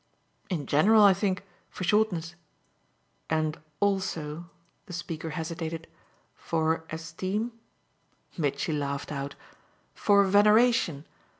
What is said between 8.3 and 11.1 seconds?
Mitchy laughed out. "For veneration!